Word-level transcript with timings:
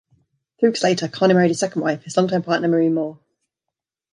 Three 0.59 0.69
weeks 0.69 0.81
later, 0.81 1.07
Karno 1.07 1.35
married 1.35 1.49
his 1.51 1.59
second 1.59 1.83
wife, 1.83 2.01
his 2.01 2.17
long-time 2.17 2.41
partner, 2.41 2.67
Marie 2.67 2.89
Moore. 2.89 3.19